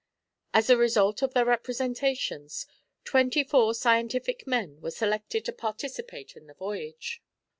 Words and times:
As 0.51 0.67
a 0.71 0.77
result 0.77 1.21
of 1.21 1.35
their 1.35 1.45
representations, 1.45 2.65
twenty 3.03 3.43
four 3.43 3.75
scientific 3.75 4.47
men 4.47 4.81
were 4.81 4.89
selected 4.89 5.45
to 5.45 5.53
participate 5.53 6.35
in 6.35 6.47
the 6.47 6.55
voyage. 6.55 7.21